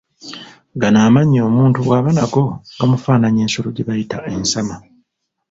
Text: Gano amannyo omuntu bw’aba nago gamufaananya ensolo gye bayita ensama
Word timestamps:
Gano 0.81 0.99
amannyo 1.07 1.39
omuntu 1.49 1.77
bw’aba 1.85 2.09
nago 2.15 2.43
gamufaananya 2.77 3.41
ensolo 3.45 3.69
gye 3.75 3.85
bayita 3.87 4.17
ensama 4.33 4.75